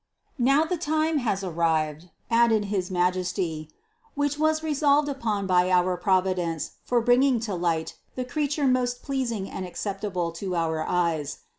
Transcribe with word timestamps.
197. 0.39 0.43
"Now 0.43 0.67
the 0.67 0.83
time 1.13 1.17
has 1.19 1.43
arrived" 1.43 2.09
added 2.31 2.65
his 2.65 2.89
Majesty, 2.89 3.69
"which 4.15 4.39
was 4.39 4.63
resolved 4.63 5.07
upon 5.07 5.45
by 5.45 5.69
our 5.69 5.95
Providence 5.95 6.71
for 6.83 7.01
bring 7.01 7.21
ing 7.21 7.39
to 7.41 7.53
light 7.53 7.99
the 8.15 8.25
Creature 8.25 8.65
most 8.65 9.03
pleasing 9.03 9.47
and 9.47 9.63
acceptable 9.63 10.31
to 10.31 10.55
our 10.55 10.83
eyes. 10.83 11.41